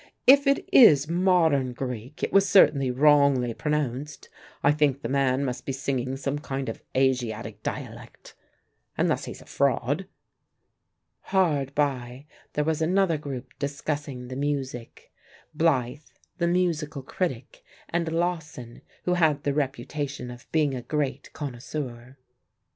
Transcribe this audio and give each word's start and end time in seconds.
If 0.25 0.47
it 0.47 0.67
is 0.73 1.07
modern 1.07 1.73
Greek 1.73 2.23
it 2.23 2.33
was 2.33 2.49
certainly 2.49 2.89
wrongly 2.89 3.53
pronounced. 3.53 4.29
I 4.63 4.71
think 4.71 5.03
the 5.03 5.09
man 5.09 5.45
must 5.45 5.63
be 5.63 5.73
singing 5.73 6.17
some 6.17 6.39
kind 6.39 6.69
of 6.69 6.81
Asiatic 6.97 7.61
dialect 7.61 8.33
unless 8.97 9.25
he's 9.25 9.43
a 9.43 9.45
fraud." 9.45 10.07
Hard 11.29 11.75
by 11.75 12.25
there 12.53 12.63
was 12.63 12.81
another 12.81 13.19
group 13.19 13.53
discussing 13.59 14.27
the 14.29 14.35
music: 14.35 15.11
Blythe, 15.53 15.99
the 16.39 16.47
musical 16.47 17.03
critic, 17.03 17.63
and 17.87 18.11
Lawson, 18.11 18.81
who 19.03 19.13
had 19.13 19.43
the 19.43 19.53
reputation 19.53 20.31
of 20.31 20.51
being 20.51 20.73
a 20.73 20.81
great 20.81 21.31
connoisseur. 21.33 22.17